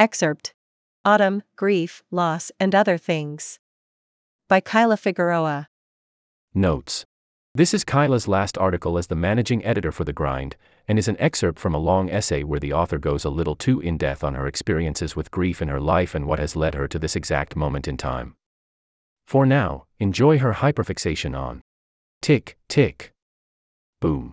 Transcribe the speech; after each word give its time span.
Excerpt 0.00 0.54
Autumn, 1.04 1.42
Grief, 1.56 2.02
Loss, 2.10 2.50
and 2.58 2.74
Other 2.74 2.96
Things. 2.96 3.58
By 4.48 4.60
Kyla 4.60 4.96
Figueroa. 4.96 5.68
Notes. 6.54 7.04
This 7.54 7.74
is 7.74 7.84
Kyla's 7.84 8.26
last 8.26 8.56
article 8.56 8.96
as 8.96 9.08
the 9.08 9.14
managing 9.14 9.62
editor 9.62 9.92
for 9.92 10.04
The 10.04 10.14
Grind, 10.14 10.56
and 10.88 10.98
is 10.98 11.06
an 11.06 11.20
excerpt 11.20 11.58
from 11.58 11.74
a 11.74 11.78
long 11.78 12.08
essay 12.08 12.44
where 12.44 12.58
the 12.58 12.72
author 12.72 12.96
goes 12.96 13.26
a 13.26 13.28
little 13.28 13.54
too 13.54 13.80
in 13.80 13.98
depth 13.98 14.24
on 14.24 14.32
her 14.36 14.46
experiences 14.46 15.16
with 15.16 15.30
grief 15.30 15.60
in 15.60 15.68
her 15.68 15.80
life 15.80 16.14
and 16.14 16.24
what 16.24 16.38
has 16.38 16.56
led 16.56 16.74
her 16.74 16.88
to 16.88 16.98
this 16.98 17.14
exact 17.14 17.54
moment 17.54 17.86
in 17.86 17.98
time. 17.98 18.36
For 19.26 19.44
now, 19.44 19.84
enjoy 19.98 20.38
her 20.38 20.54
hyperfixation 20.54 21.38
on 21.38 21.60
tick, 22.22 22.56
tick, 22.70 23.12
boom. 24.00 24.32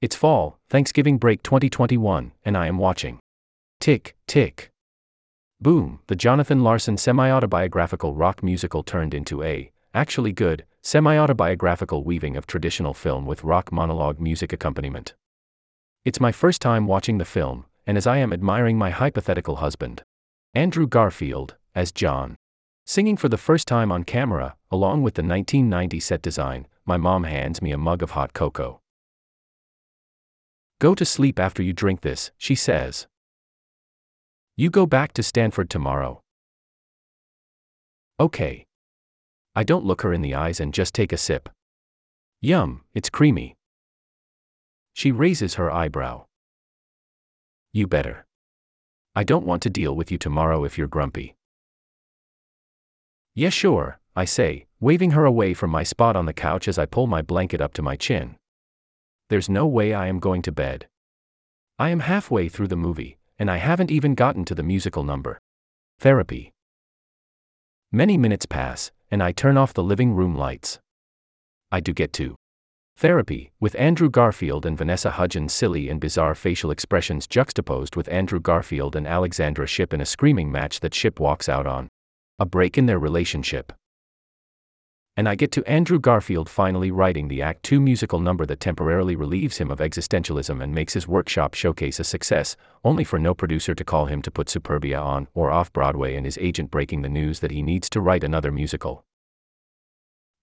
It's 0.00 0.16
fall, 0.16 0.58
Thanksgiving 0.68 1.16
break 1.16 1.44
2021, 1.44 2.32
and 2.44 2.56
I 2.56 2.66
am 2.66 2.78
watching 2.78 3.20
Tick, 3.80 4.16
Tick. 4.26 4.72
Boom, 5.60 6.00
the 6.06 6.16
Jonathan 6.16 6.62
Larson 6.62 6.96
semi 6.96 7.30
autobiographical 7.30 8.14
rock 8.14 8.42
musical 8.42 8.82
turned 8.82 9.14
into 9.14 9.42
a, 9.42 9.70
actually 9.94 10.32
good, 10.32 10.64
semi 10.82 11.16
autobiographical 11.16 12.02
weaving 12.02 12.36
of 12.36 12.46
traditional 12.46 12.94
film 12.94 13.26
with 13.26 13.44
rock 13.44 13.70
monologue 13.70 14.20
music 14.20 14.52
accompaniment. 14.52 15.14
It's 16.04 16.20
my 16.20 16.32
first 16.32 16.60
time 16.60 16.86
watching 16.86 17.18
the 17.18 17.24
film, 17.24 17.64
and 17.86 17.96
as 17.96 18.06
I 18.06 18.18
am 18.18 18.32
admiring 18.32 18.78
my 18.78 18.90
hypothetical 18.90 19.56
husband, 19.56 20.02
Andrew 20.54 20.86
Garfield, 20.86 21.56
as 21.74 21.92
John, 21.92 22.36
singing 22.84 23.16
for 23.16 23.28
the 23.28 23.36
first 23.36 23.68
time 23.68 23.92
on 23.92 24.04
camera, 24.04 24.56
along 24.70 25.02
with 25.02 25.14
the 25.14 25.22
1990 25.22 26.00
set 26.00 26.22
design, 26.22 26.66
my 26.84 26.96
mom 26.96 27.24
hands 27.24 27.60
me 27.60 27.72
a 27.72 27.78
mug 27.78 28.02
of 28.02 28.12
hot 28.12 28.32
cocoa. 28.32 28.80
Go 30.80 30.94
to 30.94 31.04
sleep 31.04 31.38
after 31.38 31.62
you 31.62 31.72
drink 31.72 32.02
this, 32.02 32.30
she 32.36 32.54
says. 32.54 33.06
You 34.58 34.70
go 34.70 34.86
back 34.86 35.12
to 35.12 35.22
Stanford 35.22 35.68
tomorrow. 35.68 36.22
Okay. 38.18 38.64
I 39.54 39.64
don't 39.64 39.84
look 39.84 40.00
her 40.00 40.14
in 40.14 40.22
the 40.22 40.34
eyes 40.34 40.60
and 40.60 40.72
just 40.72 40.94
take 40.94 41.12
a 41.12 41.18
sip. 41.18 41.50
Yum, 42.40 42.80
it's 42.94 43.10
creamy. 43.10 43.54
She 44.94 45.12
raises 45.12 45.56
her 45.56 45.70
eyebrow. 45.70 46.24
You 47.74 47.86
better. 47.86 48.24
I 49.14 49.24
don't 49.24 49.44
want 49.44 49.62
to 49.64 49.70
deal 49.70 49.94
with 49.94 50.10
you 50.10 50.16
tomorrow 50.16 50.64
if 50.64 50.78
you're 50.78 50.88
grumpy. 50.88 51.34
Yeah, 53.34 53.50
sure, 53.50 53.98
I 54.14 54.24
say, 54.24 54.64
waving 54.80 55.10
her 55.10 55.26
away 55.26 55.52
from 55.52 55.68
my 55.68 55.82
spot 55.82 56.16
on 56.16 56.24
the 56.24 56.32
couch 56.32 56.66
as 56.66 56.78
I 56.78 56.86
pull 56.86 57.06
my 57.06 57.20
blanket 57.20 57.60
up 57.60 57.74
to 57.74 57.82
my 57.82 57.96
chin. 57.96 58.36
There's 59.28 59.50
no 59.50 59.66
way 59.66 59.92
I 59.92 60.06
am 60.06 60.18
going 60.18 60.40
to 60.42 60.52
bed. 60.52 60.86
I 61.78 61.90
am 61.90 62.00
halfway 62.00 62.48
through 62.48 62.68
the 62.68 62.76
movie, 62.76 63.18
and 63.38 63.50
I 63.50 63.58
haven't 63.58 63.90
even 63.90 64.14
gotten 64.14 64.44
to 64.46 64.54
the 64.54 64.62
musical 64.62 65.04
number. 65.04 65.38
Therapy. 65.98 66.52
Many 67.92 68.16
minutes 68.16 68.46
pass, 68.46 68.90
and 69.10 69.22
I 69.22 69.32
turn 69.32 69.56
off 69.56 69.74
the 69.74 69.82
living 69.82 70.14
room 70.14 70.34
lights. 70.34 70.78
I 71.70 71.80
do 71.80 71.92
get 71.92 72.12
to 72.14 72.36
therapy, 72.96 73.52
with 73.60 73.74
Andrew 73.78 74.08
Garfield 74.08 74.64
and 74.64 74.76
Vanessa 74.76 75.10
Hudgens' 75.10 75.52
silly 75.52 75.88
and 75.88 76.00
bizarre 76.00 76.34
facial 76.34 76.70
expressions 76.70 77.26
juxtaposed 77.26 77.96
with 77.96 78.08
Andrew 78.08 78.40
Garfield 78.40 78.96
and 78.96 79.06
Alexandra 79.06 79.66
Shipp 79.66 79.92
in 79.92 80.00
a 80.00 80.06
screaming 80.06 80.50
match 80.50 80.80
that 80.80 80.94
Shipp 80.94 81.20
walks 81.20 81.48
out 81.48 81.66
on. 81.66 81.88
A 82.38 82.46
break 82.46 82.76
in 82.76 82.86
their 82.86 82.98
relationship 82.98 83.72
and 85.16 85.26
I 85.26 85.34
get 85.34 85.50
to 85.52 85.64
Andrew 85.64 85.98
Garfield 85.98 86.46
finally 86.46 86.90
writing 86.90 87.28
the 87.28 87.40
Act 87.40 87.62
2 87.62 87.80
musical 87.80 88.20
number 88.20 88.44
that 88.44 88.60
temporarily 88.60 89.16
relieves 89.16 89.56
him 89.56 89.70
of 89.70 89.78
existentialism 89.78 90.62
and 90.62 90.74
makes 90.74 90.92
his 90.92 91.08
workshop 91.08 91.54
showcase 91.54 91.98
a 91.98 92.04
success, 92.04 92.54
only 92.84 93.02
for 93.02 93.18
no 93.18 93.34
producer 93.34 93.74
to 93.74 93.84
call 93.84 94.06
him 94.06 94.20
to 94.20 94.30
put 94.30 94.48
Superbia 94.48 95.02
on 95.02 95.28
or 95.32 95.50
off 95.50 95.72
Broadway 95.72 96.16
and 96.16 96.26
his 96.26 96.36
agent 96.38 96.70
breaking 96.70 97.00
the 97.00 97.08
news 97.08 97.40
that 97.40 97.50
he 97.50 97.62
needs 97.62 97.88
to 97.90 98.00
write 98.02 98.24
another 98.24 98.52
musical. 98.52 99.04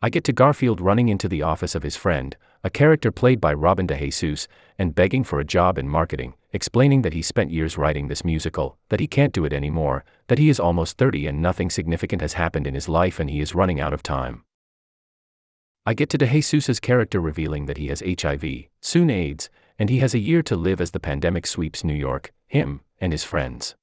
I 0.00 0.08
get 0.08 0.24
to 0.24 0.32
Garfield 0.32 0.80
running 0.80 1.10
into 1.10 1.28
the 1.28 1.42
office 1.42 1.74
of 1.74 1.82
his 1.82 1.94
friend, 1.94 2.34
a 2.64 2.70
character 2.70 3.12
played 3.12 3.42
by 3.42 3.52
Robin 3.52 3.86
De 3.86 3.96
Jesus, 3.96 4.48
and 4.78 4.94
begging 4.94 5.22
for 5.22 5.38
a 5.38 5.44
job 5.44 5.76
in 5.78 5.86
marketing, 5.86 6.32
explaining 6.52 7.02
that 7.02 7.12
he 7.12 7.22
spent 7.22 7.50
years 7.50 7.76
writing 7.76 8.08
this 8.08 8.24
musical, 8.24 8.78
that 8.88 9.00
he 9.00 9.06
can't 9.06 9.34
do 9.34 9.44
it 9.44 9.52
anymore, 9.52 10.02
that 10.28 10.38
he 10.38 10.48
is 10.48 10.58
almost 10.58 10.96
30 10.96 11.26
and 11.26 11.42
nothing 11.42 11.68
significant 11.68 12.22
has 12.22 12.32
happened 12.32 12.66
in 12.66 12.74
his 12.74 12.88
life 12.88 13.20
and 13.20 13.28
he 13.28 13.40
is 13.40 13.54
running 13.54 13.78
out 13.78 13.92
of 13.92 14.02
time. 14.02 14.42
I 15.84 15.94
get 15.94 16.10
to 16.10 16.18
DeJesus's 16.18 16.78
character 16.78 17.20
revealing 17.20 17.66
that 17.66 17.76
he 17.76 17.88
has 17.88 18.04
HIV, 18.06 18.44
soon 18.80 19.10
AIDS, 19.10 19.50
and 19.80 19.90
he 19.90 19.98
has 19.98 20.14
a 20.14 20.20
year 20.20 20.40
to 20.44 20.54
live 20.54 20.80
as 20.80 20.92
the 20.92 21.00
pandemic 21.00 21.44
sweeps 21.44 21.82
New 21.82 21.94
York, 21.94 22.32
him, 22.46 22.82
and 23.00 23.12
his 23.12 23.24
friends. 23.24 23.74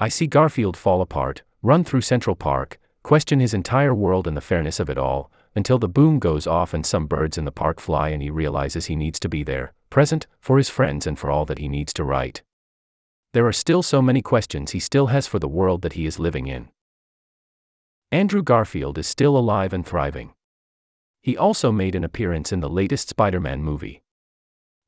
I 0.00 0.08
see 0.08 0.26
Garfield 0.26 0.74
fall 0.74 1.02
apart, 1.02 1.42
run 1.62 1.84
through 1.84 2.00
Central 2.00 2.34
Park, 2.34 2.78
question 3.02 3.40
his 3.40 3.52
entire 3.52 3.94
world 3.94 4.26
and 4.26 4.34
the 4.34 4.40
fairness 4.40 4.80
of 4.80 4.88
it 4.88 4.96
all, 4.96 5.30
until 5.54 5.78
the 5.78 5.86
boom 5.86 6.18
goes 6.18 6.46
off 6.46 6.72
and 6.72 6.86
some 6.86 7.06
birds 7.06 7.36
in 7.36 7.44
the 7.44 7.52
park 7.52 7.78
fly 7.78 8.08
and 8.08 8.22
he 8.22 8.30
realizes 8.30 8.86
he 8.86 8.96
needs 8.96 9.20
to 9.20 9.28
be 9.28 9.42
there, 9.42 9.74
present, 9.90 10.26
for 10.40 10.56
his 10.56 10.70
friends 10.70 11.06
and 11.06 11.18
for 11.18 11.30
all 11.30 11.44
that 11.44 11.58
he 11.58 11.68
needs 11.68 11.92
to 11.92 12.04
write. 12.04 12.42
There 13.34 13.46
are 13.46 13.52
still 13.52 13.82
so 13.82 14.00
many 14.00 14.22
questions 14.22 14.70
he 14.70 14.80
still 14.80 15.08
has 15.08 15.26
for 15.26 15.38
the 15.38 15.46
world 15.46 15.82
that 15.82 15.92
he 15.92 16.06
is 16.06 16.18
living 16.18 16.46
in. 16.46 16.70
Andrew 18.10 18.42
Garfield 18.42 18.96
is 18.96 19.06
still 19.06 19.36
alive 19.36 19.74
and 19.74 19.84
thriving. 19.84 20.32
He 21.24 21.38
also 21.38 21.72
made 21.72 21.94
an 21.94 22.04
appearance 22.04 22.52
in 22.52 22.60
the 22.60 22.68
latest 22.68 23.08
Spider 23.08 23.40
Man 23.40 23.62
movie. 23.62 24.02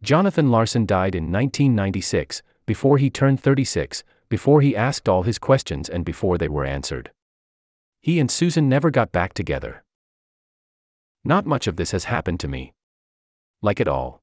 Jonathan 0.03 0.51
Larson 0.51 0.85
died 0.85 1.15
in 1.15 1.33
1996, 1.33 2.43
before 2.67 2.99
he 2.99 3.09
turned 3.09 3.41
36, 3.41 4.05
before 4.29 4.61
he 4.61 4.77
asked 4.77 5.09
all 5.09 5.23
his 5.23 5.39
questions 5.39 5.89
and 5.89 6.05
before 6.05 6.37
they 6.37 6.47
were 6.47 6.67
answered. 6.67 7.11
He 8.03 8.21
and 8.21 8.31
Susan 8.31 8.69
never 8.69 8.91
got 8.91 9.13
back 9.13 9.33
together. 9.33 9.83
Not 11.25 11.47
much 11.47 11.67
of 11.67 11.77
this 11.77 11.93
has 11.93 12.05
happened 12.05 12.41
to 12.41 12.49
me. 12.49 12.75
Like 13.63 13.81
it 13.81 13.89
all. 13.89 14.21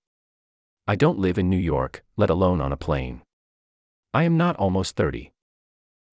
I 0.86 0.96
don't 0.96 1.18
live 1.18 1.40
in 1.40 1.50
New 1.50 1.58
York, 1.58 2.04
let 2.16 2.30
alone 2.30 2.62
on 2.62 2.72
a 2.72 2.78
plane. 2.78 3.24
I 4.14 4.22
am 4.22 4.38
not 4.38 4.56
almost 4.58 4.96
30. 4.96 5.32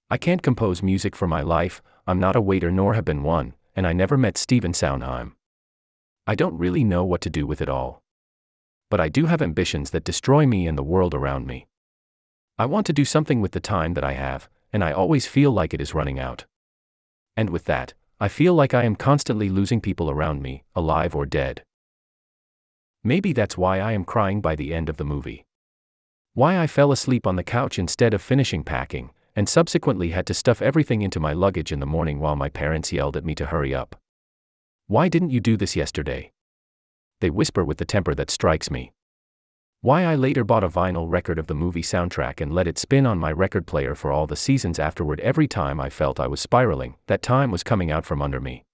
I 0.08 0.16
can't 0.16 0.42
compose 0.42 0.82
music 0.82 1.14
for 1.14 1.28
my 1.28 1.42
life, 1.42 1.82
I'm 2.06 2.18
not 2.18 2.36
a 2.36 2.40
waiter 2.40 2.70
nor 2.70 2.94
have 2.94 3.04
been 3.04 3.22
one, 3.22 3.52
and 3.76 3.86
I 3.86 3.92
never 3.92 4.16
met 4.16 4.38
Stephen 4.38 4.72
Sondheim. 4.72 5.36
I 6.26 6.34
don't 6.34 6.58
really 6.58 6.84
know 6.84 7.04
what 7.04 7.20
to 7.22 7.30
do 7.30 7.46
with 7.46 7.60
it 7.60 7.68
all. 7.68 8.02
But 8.88 9.00
I 9.00 9.08
do 9.08 9.26
have 9.26 9.42
ambitions 9.42 9.90
that 9.90 10.04
destroy 10.04 10.46
me 10.46 10.66
and 10.66 10.76
the 10.76 10.82
world 10.82 11.14
around 11.14 11.46
me. 11.46 11.66
I 12.58 12.66
want 12.66 12.86
to 12.86 12.92
do 12.92 13.04
something 13.04 13.40
with 13.40 13.52
the 13.52 13.60
time 13.60 13.94
that 13.94 14.04
I 14.04 14.12
have, 14.12 14.48
and 14.72 14.84
I 14.84 14.92
always 14.92 15.26
feel 15.26 15.50
like 15.50 15.72
it 15.72 15.80
is 15.80 15.94
running 15.94 16.18
out. 16.18 16.44
And 17.36 17.50
with 17.50 17.64
that, 17.64 17.94
I 18.20 18.28
feel 18.28 18.52
like 18.52 18.74
I 18.74 18.84
am 18.84 18.96
constantly 18.96 19.48
losing 19.48 19.80
people 19.80 20.10
around 20.10 20.42
me, 20.42 20.64
alive 20.74 21.16
or 21.16 21.24
dead. 21.24 21.62
Maybe 23.02 23.32
that's 23.32 23.56
why 23.56 23.80
I 23.80 23.92
am 23.92 24.04
crying 24.04 24.42
by 24.42 24.54
the 24.54 24.74
end 24.74 24.90
of 24.90 24.98
the 24.98 25.04
movie. 25.04 25.46
Why 26.34 26.58
I 26.58 26.66
fell 26.66 26.92
asleep 26.92 27.26
on 27.26 27.36
the 27.36 27.42
couch 27.42 27.78
instead 27.78 28.12
of 28.12 28.20
finishing 28.20 28.62
packing, 28.62 29.10
and 29.34 29.48
subsequently 29.48 30.10
had 30.10 30.26
to 30.26 30.34
stuff 30.34 30.60
everything 30.60 31.00
into 31.00 31.18
my 31.18 31.32
luggage 31.32 31.72
in 31.72 31.80
the 31.80 31.86
morning 31.86 32.20
while 32.20 32.36
my 32.36 32.50
parents 32.50 32.92
yelled 32.92 33.16
at 33.16 33.24
me 33.24 33.34
to 33.36 33.46
hurry 33.46 33.74
up. 33.74 33.96
Why 34.90 35.08
didn't 35.08 35.30
you 35.30 35.38
do 35.38 35.56
this 35.56 35.76
yesterday? 35.76 36.32
They 37.20 37.30
whisper 37.30 37.64
with 37.64 37.78
the 37.78 37.84
temper 37.84 38.12
that 38.16 38.28
strikes 38.28 38.72
me. 38.72 38.92
Why 39.82 40.02
I 40.04 40.16
later 40.16 40.42
bought 40.42 40.64
a 40.64 40.68
vinyl 40.68 41.08
record 41.08 41.38
of 41.38 41.46
the 41.46 41.54
movie 41.54 41.80
soundtrack 41.80 42.40
and 42.40 42.52
let 42.52 42.66
it 42.66 42.76
spin 42.76 43.06
on 43.06 43.16
my 43.16 43.30
record 43.30 43.68
player 43.68 43.94
for 43.94 44.10
all 44.10 44.26
the 44.26 44.34
seasons 44.34 44.80
afterward 44.80 45.20
every 45.20 45.46
time 45.46 45.80
I 45.80 45.90
felt 45.90 46.18
I 46.18 46.26
was 46.26 46.40
spiraling, 46.40 46.96
that 47.06 47.22
time 47.22 47.52
was 47.52 47.62
coming 47.62 47.92
out 47.92 48.04
from 48.04 48.20
under 48.20 48.40
me. 48.40 48.64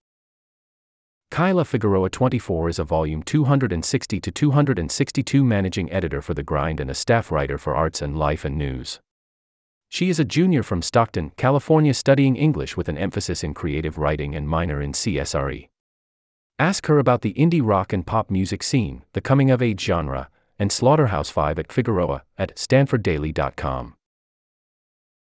Kyla 1.31 1.67
Figueroa 1.67 2.09
24 2.09 2.71
is 2.71 2.79
a 2.79 2.85
volume 2.85 3.23
260 3.23 4.19
to 4.19 4.31
262 4.31 5.45
managing 5.45 5.93
editor 5.93 6.23
for 6.23 6.33
The 6.33 6.43
Grind 6.43 6.81
and 6.81 6.91
a 6.91 6.95
staff 6.95 7.31
writer 7.31 7.59
for 7.59 7.77
Arts 7.77 8.01
and 8.01 8.17
Life 8.17 8.47
and 8.47 8.57
News. 8.57 9.01
She 9.91 10.09
is 10.09 10.19
a 10.19 10.25
junior 10.25 10.63
from 10.63 10.81
Stockton, 10.81 11.33
California 11.37 11.93
studying 11.93 12.37
English 12.37 12.75
with 12.75 12.89
an 12.89 12.97
emphasis 12.97 13.45
in 13.45 13.53
creative 13.53 13.99
writing 13.99 14.35
and 14.35 14.49
minor 14.49 14.81
in 14.81 14.93
CSRE. 14.93 15.69
Ask 16.59 16.87
her 16.87 16.99
about 16.99 17.21
the 17.21 17.35
indie 17.35 17.61
rock 17.63 17.93
and 17.93 18.07
pop 18.07 18.31
music 18.31 18.63
scene, 18.63 19.03
the 19.13 19.21
coming 19.21 19.51
of 19.51 19.61
age 19.61 19.81
genre, 19.83 20.31
and 20.59 20.73
Slaughterhouse 20.73 21.29
5 21.29 21.59
at 21.59 21.71
Figueroa 21.71 22.23
at 22.39 22.57
stanforddaily.com. 22.57 23.96